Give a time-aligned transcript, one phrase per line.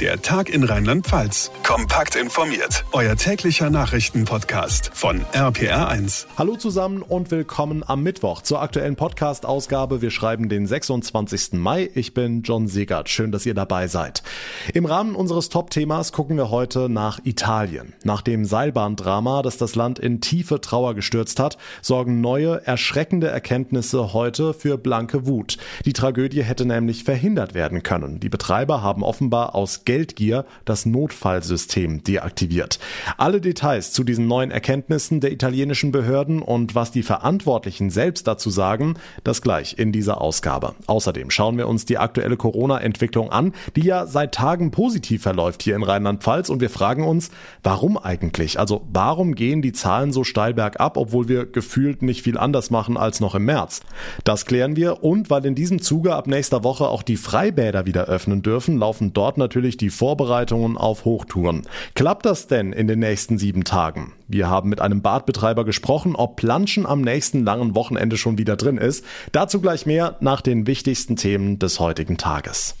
[0.00, 1.52] Der Tag in Rheinland-Pfalz.
[1.62, 2.84] Kompakt informiert.
[2.90, 6.26] Euer täglicher Nachrichtenpodcast von RPR1.
[6.36, 10.02] Hallo zusammen und willkommen am Mittwoch zur aktuellen Podcast-Ausgabe.
[10.02, 11.52] Wir schreiben den 26.
[11.52, 11.90] Mai.
[11.94, 13.08] Ich bin John Segert.
[13.08, 14.24] Schön, dass ihr dabei seid.
[14.72, 17.92] Im Rahmen unseres Top-Themas gucken wir heute nach Italien.
[18.02, 24.12] Nach dem Seilbahndrama, das das Land in tiefe Trauer gestürzt hat, sorgen neue, erschreckende Erkenntnisse
[24.12, 25.56] heute für blanke Wut.
[25.84, 28.18] Die Tragödie hätte nämlich verhindert werden können.
[28.18, 32.78] Die Betreiber haben offenbar aus Geldgier das Notfallsystem deaktiviert.
[33.18, 38.50] Alle Details zu diesen neuen Erkenntnissen der italienischen Behörden und was die Verantwortlichen selbst dazu
[38.50, 40.74] sagen, das gleich in dieser Ausgabe.
[40.86, 45.76] Außerdem schauen wir uns die aktuelle Corona-Entwicklung an, die ja seit Tagen positiv verläuft hier
[45.76, 47.30] in Rheinland-Pfalz und wir fragen uns,
[47.62, 48.58] warum eigentlich?
[48.58, 52.96] Also warum gehen die Zahlen so steil bergab, obwohl wir gefühlt nicht viel anders machen
[52.96, 53.82] als noch im März?
[54.24, 58.06] Das klären wir und weil in diesem Zuge ab nächster Woche auch die Freibäder wieder
[58.06, 61.62] öffnen dürfen, laufen dort natürlich natürlich die Vorbereitungen auf Hochtouren.
[61.94, 64.12] Klappt das denn in den nächsten sieben Tagen?
[64.28, 68.78] Wir haben mit einem Badbetreiber gesprochen, ob Planschen am nächsten langen Wochenende schon wieder drin
[68.78, 69.04] ist.
[69.32, 72.74] Dazu gleich mehr nach den wichtigsten Themen des heutigen Tages.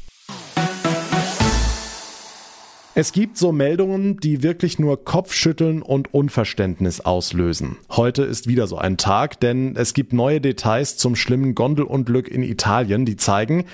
[2.96, 7.76] Es gibt so Meldungen, die wirklich nur Kopfschütteln und Unverständnis auslösen.
[7.90, 12.44] Heute ist wieder so ein Tag, denn es gibt neue Details zum schlimmen Gondelunglück in
[12.44, 13.64] Italien, die zeigen,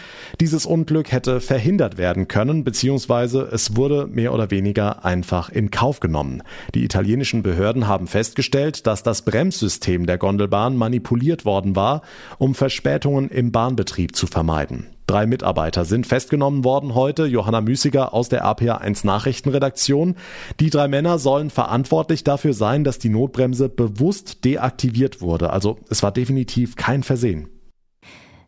[0.40, 6.00] dieses Unglück hätte verhindert werden können, beziehungsweise es wurde mehr oder weniger einfach in Kauf
[6.00, 6.42] genommen.
[6.74, 12.00] Die italienischen Behörden haben festgestellt, dass das Bremssystem der Gondelbahn manipuliert worden war,
[12.38, 14.86] um Verspätungen im Bahnbetrieb zu vermeiden.
[15.10, 17.26] Drei Mitarbeiter sind festgenommen worden heute.
[17.26, 20.14] Johanna Müßiger aus der APA1 Nachrichtenredaktion.
[20.60, 25.50] Die drei Männer sollen verantwortlich dafür sein, dass die Notbremse bewusst deaktiviert wurde.
[25.50, 27.48] Also es war definitiv kein Versehen.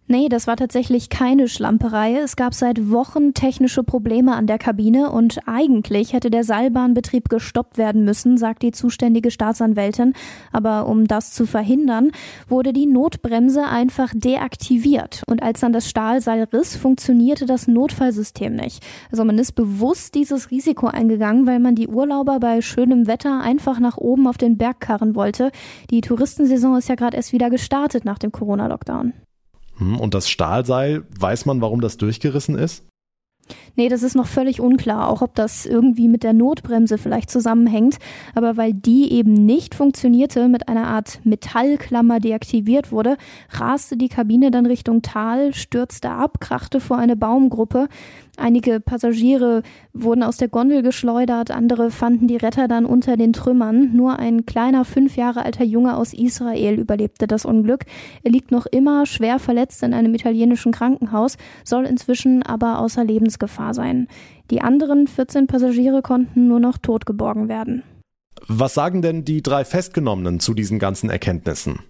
[0.08, 2.16] Nee, das war tatsächlich keine Schlamperei.
[2.16, 7.78] Es gab seit Wochen technische Probleme an der Kabine und eigentlich hätte der Seilbahnbetrieb gestoppt
[7.78, 10.12] werden müssen, sagt die zuständige Staatsanwältin.
[10.50, 12.10] Aber um das zu verhindern,
[12.48, 15.22] wurde die Notbremse einfach deaktiviert.
[15.28, 18.84] Und als dann das Stahlseil riss, funktionierte das Notfallsystem nicht.
[19.12, 23.78] Also man ist bewusst dieses Risiko eingegangen, weil man die Urlauber bei schönem Wetter einfach
[23.78, 25.52] nach oben auf den Berg karren wollte.
[25.90, 29.14] Die Touristensaison ist ja gerade erst wieder gestartet nach dem Corona-Lockdown.
[29.82, 32.86] Hm, und das Stahlseil, weiß man, warum das durchgerissen ist?
[33.74, 37.98] Nee, das ist noch völlig unklar, auch ob das irgendwie mit der Notbremse vielleicht zusammenhängt.
[38.34, 43.16] Aber weil die eben nicht funktionierte, mit einer Art Metallklammer deaktiviert wurde,
[43.50, 47.88] raste die Kabine dann Richtung Tal, stürzte ab, krachte vor eine Baumgruppe.
[48.38, 49.62] Einige Passagiere
[49.92, 53.94] wurden aus der Gondel geschleudert, andere fanden die Retter dann unter den Trümmern.
[53.94, 57.84] Nur ein kleiner fünf Jahre alter Junge aus Israel überlebte das Unglück.
[58.22, 63.61] Er liegt noch immer schwer verletzt in einem italienischen Krankenhaus, soll inzwischen aber außer Lebensgefahr
[63.72, 64.08] sein.
[64.50, 67.82] Die anderen 14 Passagiere konnten nur noch tot geborgen werden.
[68.48, 71.80] Was sagen denn die drei Festgenommenen zu diesen ganzen Erkenntnissen?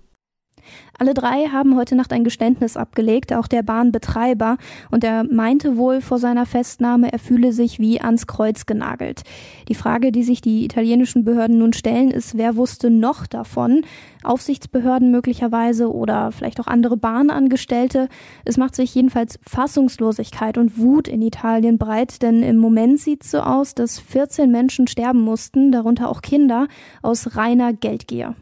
[0.98, 4.56] Alle drei haben heute Nacht ein Geständnis abgelegt, auch der Bahnbetreiber,
[4.90, 9.22] und er meinte wohl vor seiner Festnahme, er fühle sich wie ans Kreuz genagelt.
[9.68, 13.82] Die Frage, die sich die italienischen Behörden nun stellen, ist, wer wusste noch davon?
[14.22, 18.08] Aufsichtsbehörden möglicherweise oder vielleicht auch andere Bahnangestellte.
[18.44, 23.32] Es macht sich jedenfalls Fassungslosigkeit und Wut in Italien breit, denn im Moment sieht es
[23.32, 26.68] so aus, dass 14 Menschen sterben mussten, darunter auch Kinder,
[27.02, 28.36] aus reiner Geldgier.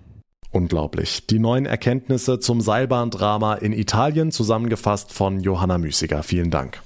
[0.52, 1.26] Unglaublich.
[1.26, 6.22] Die neuen Erkenntnisse zum Seilbahndrama in Italien zusammengefasst von Johanna Müßiger.
[6.22, 6.82] Vielen Dank.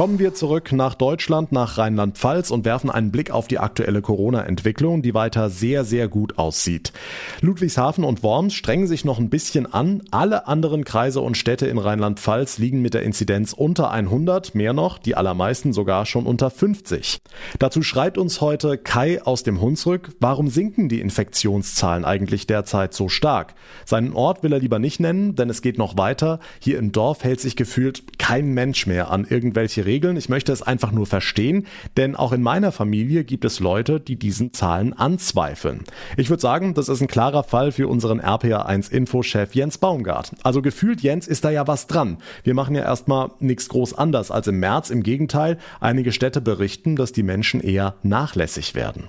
[0.00, 5.02] Kommen wir zurück nach Deutschland, nach Rheinland-Pfalz und werfen einen Blick auf die aktuelle Corona-Entwicklung,
[5.02, 6.94] die weiter sehr, sehr gut aussieht.
[7.42, 10.02] Ludwigshafen und Worms strengen sich noch ein bisschen an.
[10.10, 14.96] Alle anderen Kreise und Städte in Rheinland-Pfalz liegen mit der Inzidenz unter 100, mehr noch,
[14.96, 17.18] die allermeisten sogar schon unter 50.
[17.58, 23.10] Dazu schreibt uns heute Kai aus dem Hunsrück, warum sinken die Infektionszahlen eigentlich derzeit so
[23.10, 23.52] stark?
[23.84, 26.40] Seinen Ort will er lieber nicht nennen, denn es geht noch weiter.
[26.58, 30.16] Hier im Dorf hält sich gefühlt kein Mensch mehr an irgendwelche Regeln.
[30.16, 31.66] Ich möchte es einfach nur verstehen,
[31.96, 35.82] denn auch in meiner Familie gibt es Leute, die diesen Zahlen anzweifeln.
[36.16, 40.30] Ich würde sagen, das ist ein klarer Fall für unseren RPA1 Info-Chef Jens Baumgart.
[40.44, 42.18] Also gefühlt, Jens, ist da ja was dran.
[42.44, 44.90] Wir machen ja erstmal nichts groß anders als im März.
[44.90, 49.08] Im Gegenteil, einige Städte berichten, dass die Menschen eher nachlässig werden.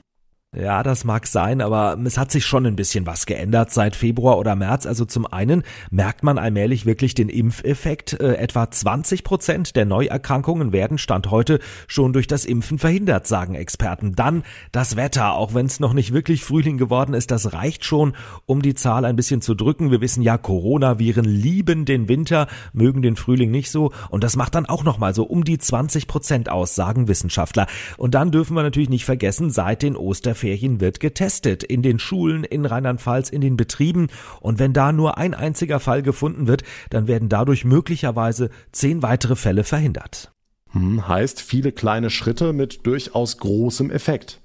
[0.53, 4.37] Ja, das mag sein, aber es hat sich schon ein bisschen was geändert seit Februar
[4.37, 4.85] oder März.
[4.85, 8.19] Also zum einen merkt man allmählich wirklich den Impfeffekt.
[8.19, 13.55] Äh, etwa 20 Prozent der Neuerkrankungen werden Stand heute schon durch das Impfen verhindert, sagen
[13.55, 14.13] Experten.
[14.17, 14.43] Dann
[14.73, 18.11] das Wetter, auch wenn es noch nicht wirklich Frühling geworden ist, das reicht schon,
[18.45, 19.89] um die Zahl ein bisschen zu drücken.
[19.89, 23.93] Wir wissen ja, Coronaviren lieben den Winter, mögen den Frühling nicht so.
[24.09, 27.67] Und das macht dann auch nochmal so um die 20 Prozent aus, sagen Wissenschaftler.
[27.95, 31.63] Und dann dürfen wir natürlich nicht vergessen, seit den Osterferien Ferien wird getestet.
[31.63, 34.07] In den Schulen, in Rheinland-Pfalz, in den Betrieben.
[34.39, 39.35] Und wenn da nur ein einziger Fall gefunden wird, dann werden dadurch möglicherweise zehn weitere
[39.35, 40.31] Fälle verhindert.
[40.71, 44.40] Hm, heißt viele kleine Schritte mit durchaus großem Effekt.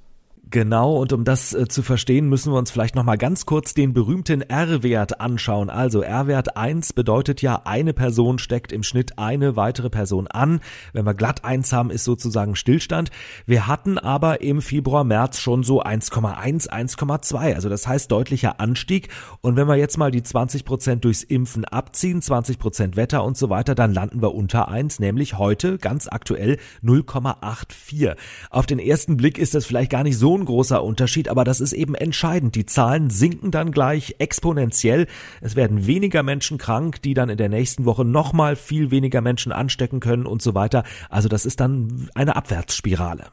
[0.48, 3.92] Genau, und um das äh, zu verstehen, müssen wir uns vielleicht nochmal ganz kurz den
[3.92, 5.70] berühmten R-Wert anschauen.
[5.70, 10.60] Also R-Wert 1 bedeutet ja, eine Person steckt im Schnitt eine weitere Person an.
[10.92, 13.10] Wenn wir glatt 1 haben, ist sozusagen Stillstand.
[13.44, 17.54] Wir hatten aber im Februar, März schon so 1,1, 1,2.
[17.54, 19.08] Also das heißt deutlicher Anstieg.
[19.40, 23.36] Und wenn wir jetzt mal die 20 Prozent durchs Impfen abziehen, 20 Prozent Wetter und
[23.36, 28.14] so weiter, dann landen wir unter 1, nämlich heute ganz aktuell 0,84.
[28.50, 31.60] Auf den ersten Blick ist das vielleicht gar nicht so ein großer Unterschied, aber das
[31.60, 32.54] ist eben entscheidend.
[32.54, 35.06] Die Zahlen sinken dann gleich exponentiell.
[35.40, 39.52] Es werden weniger Menschen krank, die dann in der nächsten Woche nochmal viel weniger Menschen
[39.52, 40.84] anstecken können und so weiter.
[41.10, 43.26] Also das ist dann eine Abwärtsspirale.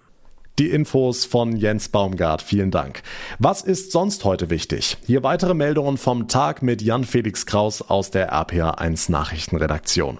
[0.59, 2.41] Die Infos von Jens Baumgart.
[2.41, 3.01] Vielen Dank.
[3.39, 4.97] Was ist sonst heute wichtig?
[5.05, 10.19] Hier weitere Meldungen vom Tag mit Jan Felix Kraus aus der RPA1 Nachrichtenredaktion.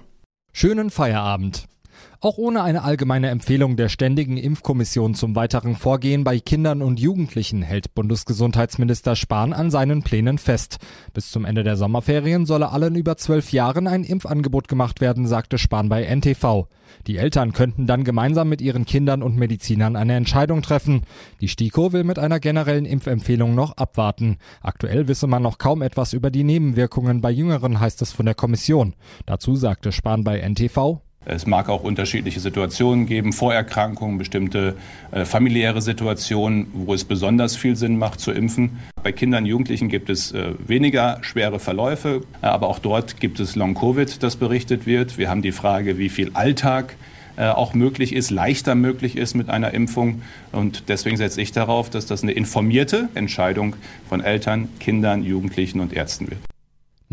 [0.51, 1.67] Schönen Feierabend.
[2.23, 7.61] Auch ohne eine allgemeine Empfehlung der Ständigen Impfkommission zum weiteren Vorgehen bei Kindern und Jugendlichen
[7.63, 10.77] hält Bundesgesundheitsminister Spahn an seinen Plänen fest.
[11.13, 15.57] Bis zum Ende der Sommerferien solle allen über zwölf Jahren ein Impfangebot gemacht werden, sagte
[15.57, 16.69] Spahn bei NTV.
[17.07, 21.01] Die Eltern könnten dann gemeinsam mit ihren Kindern und Medizinern eine Entscheidung treffen.
[21.41, 24.37] Die STIKO will mit einer generellen Impfempfehlung noch abwarten.
[24.61, 28.35] Aktuell wisse man noch kaum etwas über die Nebenwirkungen bei Jüngeren, heißt es von der
[28.35, 28.93] Kommission.
[29.25, 34.75] Dazu sagte Spahn bei NTV, es mag auch unterschiedliche Situationen geben, Vorerkrankungen, bestimmte
[35.11, 38.79] äh, familiäre Situationen, wo es besonders viel Sinn macht zu impfen.
[39.01, 43.55] Bei Kindern und Jugendlichen gibt es äh, weniger schwere Verläufe, aber auch dort gibt es
[43.55, 45.17] Long-Covid, das berichtet wird.
[45.17, 46.95] Wir haben die Frage, wie viel Alltag
[47.35, 50.21] äh, auch möglich ist, leichter möglich ist mit einer Impfung.
[50.51, 53.75] Und deswegen setze ich darauf, dass das eine informierte Entscheidung
[54.07, 56.52] von Eltern, Kindern, Jugendlichen und Ärzten wird.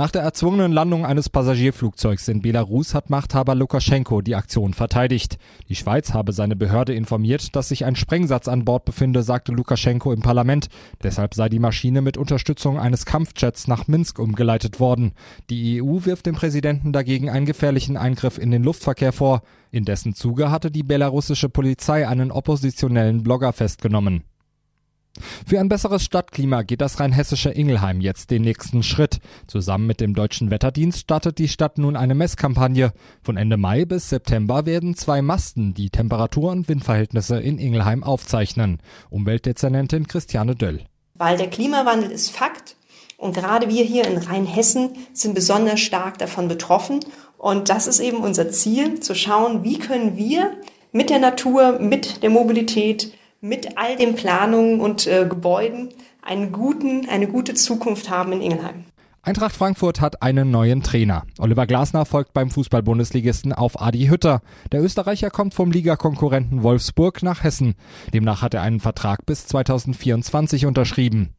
[0.01, 5.37] Nach der erzwungenen Landung eines Passagierflugzeugs in Belarus hat Machthaber Lukaschenko die Aktion verteidigt.
[5.69, 10.15] Die Schweiz habe seine Behörde informiert, dass sich ein Sprengsatz an Bord befinde, sagte Lukaschenko
[10.15, 10.69] im Parlament.
[11.03, 15.13] Deshalb sei die Maschine mit Unterstützung eines Kampfjets nach Minsk umgeleitet worden.
[15.51, 19.43] Die EU wirft dem Präsidenten dagegen einen gefährlichen Eingriff in den Luftverkehr vor.
[19.71, 24.25] In dessen Zuge hatte die belarussische Polizei einen oppositionellen Blogger festgenommen.
[25.47, 29.19] Für ein besseres Stadtklima geht das rheinhessische Ingelheim jetzt den nächsten Schritt.
[29.47, 32.93] Zusammen mit dem Deutschen Wetterdienst startet die Stadt nun eine Messkampagne.
[33.23, 38.79] Von Ende Mai bis September werden zwei Masten die Temperatur- und Windverhältnisse in Ingelheim aufzeichnen.
[39.11, 40.85] Umweltdezernentin Christiane Döll.
[41.15, 42.77] Weil der Klimawandel ist Fakt
[43.21, 47.01] und gerade wir hier in Rheinhessen sind besonders stark davon betroffen.
[47.37, 50.57] Und das ist eben unser Ziel, zu schauen, wie können wir
[50.93, 55.89] mit der Natur, mit der Mobilität, mit all den Planungen und äh, Gebäuden
[56.23, 58.85] einen guten, eine gute Zukunft haben in Ingelheim.
[59.23, 61.25] Eintracht Frankfurt hat einen neuen Trainer.
[61.39, 64.41] Oliver Glasner folgt beim Fußball-Bundesligisten auf Adi Hütter.
[64.73, 67.75] Der Österreicher kommt vom Ligakonkurrenten Wolfsburg nach Hessen.
[68.15, 71.35] Demnach hat er einen Vertrag bis 2024 unterschrieben.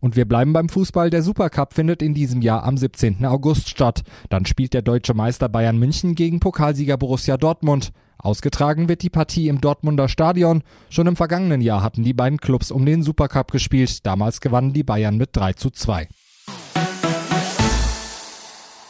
[0.00, 1.08] Und wir bleiben beim Fußball.
[1.08, 3.24] Der Supercup findet in diesem Jahr am 17.
[3.24, 4.02] August statt.
[4.28, 7.92] Dann spielt der deutsche Meister Bayern München gegen Pokalsieger Borussia Dortmund.
[8.22, 10.62] Ausgetragen wird die Partie im Dortmunder Stadion.
[10.88, 14.06] Schon im vergangenen Jahr hatten die beiden Clubs um den Supercup gespielt.
[14.06, 16.06] Damals gewannen die Bayern mit 3 zu 2.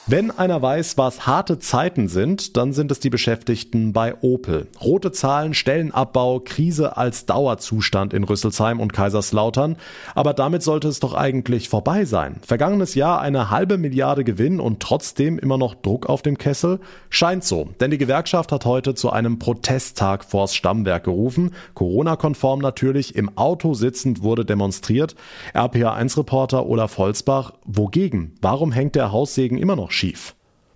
[0.09, 4.67] Wenn einer weiß, was harte Zeiten sind, dann sind es die Beschäftigten bei Opel.
[4.83, 9.77] Rote Zahlen, Stellenabbau, Krise als Dauerzustand in Rüsselsheim und Kaiserslautern.
[10.17, 12.41] Aber damit sollte es doch eigentlich vorbei sein.
[12.45, 16.81] Vergangenes Jahr eine halbe Milliarde Gewinn und trotzdem immer noch Druck auf dem Kessel?
[17.09, 21.53] Scheint so, denn die Gewerkschaft hat heute zu einem Protesttag vors Stammwerk gerufen.
[21.75, 25.15] Corona-konform natürlich, im Auto sitzend wurde demonstriert.
[25.55, 28.35] RPA1-Reporter Olaf Holzbach, wogegen?
[28.43, 30.35] Warum hängt der Haussegen immer noch schief.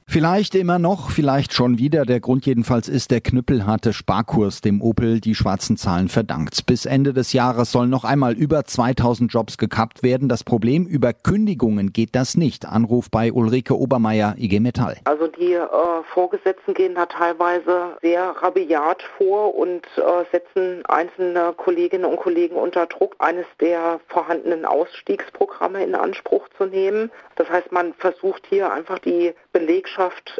[0.08, 2.04] Vielleicht immer noch, vielleicht schon wieder.
[2.04, 6.64] Der Grund jedenfalls ist der knüppelharte Sparkurs, dem Opel die schwarzen Zahlen verdankt.
[6.64, 10.28] Bis Ende des Jahres sollen noch einmal über 2000 Jobs gekappt werden.
[10.28, 12.66] Das Problem, über Kündigungen geht das nicht.
[12.66, 14.96] Anruf bei Ulrike Obermeier, IG Metall.
[15.04, 15.66] Also die äh,
[16.14, 22.86] Vorgesetzten gehen da teilweise sehr rabiat vor und äh, setzen einzelne Kolleginnen und Kollegen unter
[22.86, 27.10] Druck, eines der vorhandenen Ausstiegsprogramme in Anspruch zu nehmen.
[27.34, 29.95] Das heißt, man versucht hier einfach die Belegschaft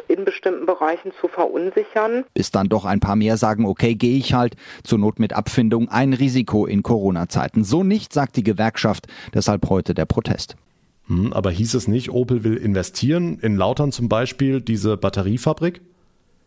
[0.07, 2.25] in bestimmten Bereichen zu verunsichern.
[2.33, 5.89] Bis dann doch ein paar mehr sagen, okay, gehe ich halt, zur Not mit Abfindung,
[5.89, 7.63] ein Risiko in Corona-Zeiten.
[7.63, 10.55] So nicht, sagt die Gewerkschaft, deshalb heute der Protest.
[11.07, 15.81] Hm, aber hieß es nicht, Opel will investieren, in Lautern zum Beispiel diese Batteriefabrik?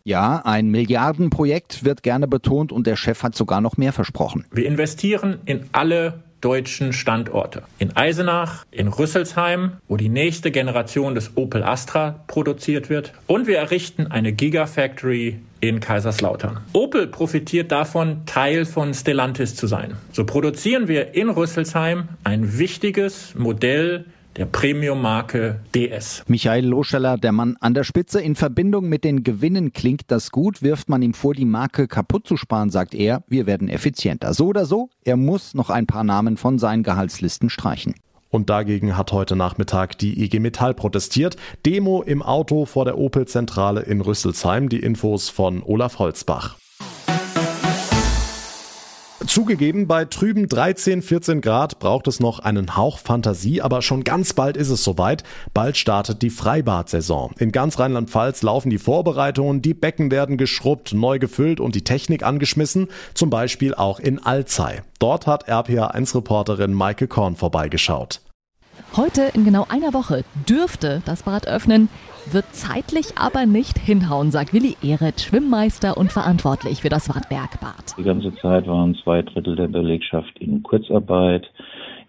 [0.05, 4.47] Ja, ein Milliardenprojekt wird gerne betont und der Chef hat sogar noch mehr versprochen.
[4.51, 7.63] Wir investieren in alle deutschen Standorte.
[7.79, 13.13] In Eisenach, in Rüsselsheim, wo die nächste Generation des Opel Astra produziert wird.
[13.27, 16.61] Und wir errichten eine Gigafactory in Kaiserslautern.
[16.73, 19.97] Opel profitiert davon, Teil von Stellantis zu sein.
[20.13, 24.07] So produzieren wir in Rüsselsheim ein wichtiges Modell
[24.37, 26.25] der Premium-Marke DS.
[26.27, 30.63] Michael Loscheller, der Mann an der Spitze, in Verbindung mit den Gewinnen klingt das gut,
[30.63, 34.35] wirft man ihm vor, die Marke kaputt zu sparen, sagt er, wir werden effizienter.
[34.35, 37.95] So oder so, er muss noch ein paar Namen von seinen Gehaltslisten streichen.
[38.31, 41.37] Und dagegen hat heute Nachmittag die IG Metall protestiert.
[41.67, 44.69] Demo im Auto vor der Opel-Zentrale in Rüsselsheim.
[44.69, 46.57] Die Infos von Olaf Holzbach.
[49.31, 54.33] Zugegeben, bei trüben 13, 14 Grad braucht es noch einen Hauch Fantasie, aber schon ganz
[54.33, 55.23] bald ist es soweit.
[55.55, 57.31] Bald startet die Freibad-Saison.
[57.39, 62.25] In ganz Rheinland-Pfalz laufen die Vorbereitungen, die Becken werden geschrubbt, neu gefüllt und die Technik
[62.25, 64.81] angeschmissen, zum Beispiel auch in Alzey.
[64.99, 68.23] Dort hat RPA1-Reporterin Maike Korn vorbeigeschaut.
[68.97, 71.89] Heute in genau einer Woche dürfte das Bad öffnen,
[72.31, 77.97] wird zeitlich aber nicht hinhauen, sagt Willi Ehret, Schwimmmeister und verantwortlich für das Wartbergbad.
[77.99, 81.51] Die ganze Zeit waren zwei Drittel der Belegschaft in Kurzarbeit.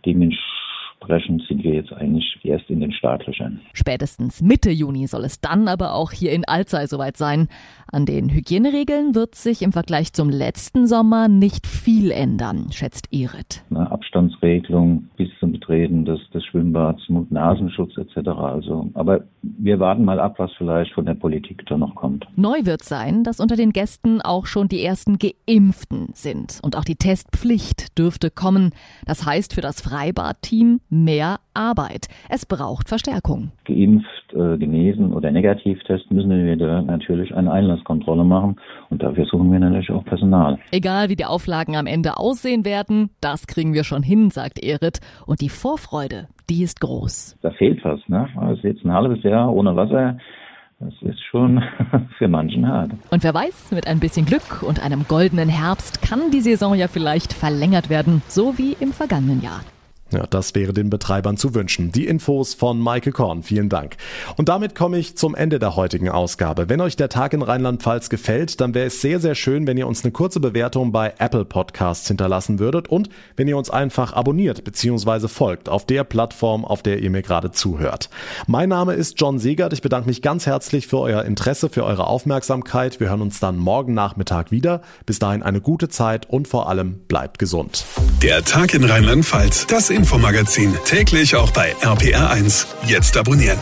[0.06, 0.61] Dementsprechend
[1.02, 3.60] Entsprechend sind wir jetzt eigentlich erst in den Startlöchern.
[3.74, 7.48] Spätestens Mitte Juni soll es dann aber auch hier in Alzey soweit sein.
[7.92, 13.64] An den Hygieneregeln wird sich im Vergleich zum letzten Sommer nicht viel ändern, schätzt Irit.
[13.72, 18.30] Eine Abstandsregelung bis zum Betreten des, des Schwimmbads, Mund-Nasenschutz etc.
[18.30, 22.28] Also, aber wir warten mal ab, was vielleicht von der Politik da noch kommt.
[22.36, 26.60] Neu wird sein, dass unter den Gästen auch schon die ersten Geimpften sind.
[26.62, 28.72] Und auch die Testpflicht dürfte kommen.
[29.06, 32.08] Das heißt für das Freibad-Team mehr Arbeit.
[32.30, 33.52] Es braucht Verstärkung.
[33.66, 38.58] Geimpft, äh, genesen oder Negativtest müssen wir natürlich eine Einlasskontrolle machen
[38.90, 40.60] und dafür suchen wir natürlich auch Personal.
[40.72, 45.00] Egal wie die Auflagen am Ende aussehen werden, das kriegen wir schon hin, sagt Erit.
[45.26, 47.38] Und die Vorfreude, die ist groß.
[47.42, 48.28] Da fehlt was, ne?
[48.36, 50.18] Also jetzt ein halbes Jahr ohne Wasser.
[50.80, 51.62] Das ist schon
[52.18, 52.92] für manchen hart.
[53.12, 56.88] Und wer weiß, mit ein bisschen Glück und einem goldenen Herbst kann die Saison ja
[56.88, 59.62] vielleicht verlängert werden, so wie im vergangenen Jahr.
[60.12, 61.92] Ja, das wäre den Betreibern zu wünschen.
[61.92, 63.44] Die Infos von Maike Korn.
[63.44, 63.96] Vielen Dank.
[64.36, 66.68] Und damit komme ich zum Ende der heutigen Ausgabe.
[66.68, 69.88] Wenn euch der Tag in Rheinland-Pfalz gefällt, dann wäre es sehr, sehr schön, wenn ihr
[69.88, 74.64] uns eine kurze Bewertung bei Apple Podcasts hinterlassen würdet und wenn ihr uns einfach abonniert
[74.64, 75.28] bzw.
[75.30, 78.10] folgt auf der Plattform, auf der ihr mir gerade zuhört.
[78.48, 79.72] Mein Name ist John Segert.
[79.72, 83.00] Ich bedanke mich ganz herzlich für euer Interesse, für eure Aufmerksamkeit.
[83.00, 84.82] Wir hören uns dann morgen Nachmittag wieder.
[85.06, 87.86] Bis dahin eine gute Zeit und vor allem bleibt gesund.
[88.22, 89.68] Der Tag in Rheinland-Pfalz.
[89.68, 90.76] Das Infomagazin.
[90.84, 92.66] Täglich auch bei RPR1.
[92.88, 93.60] Jetzt abonnieren.